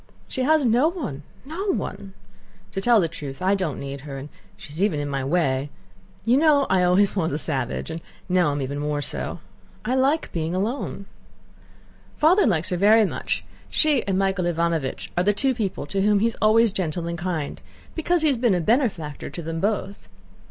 [0.27, 2.15] She has no one, no one.
[2.71, 5.69] To tell the truth, I don't need her, and she's even in my way.
[6.25, 9.41] You know I always was a savage, and now am even more so.
[9.85, 11.05] I like being alone....
[12.17, 13.45] Father likes her very much.
[13.69, 17.15] She and Michael Ivánovich are the two people to whom he is always gentle and
[17.15, 17.61] kind,
[17.93, 20.07] because he has been a benefactor to them both.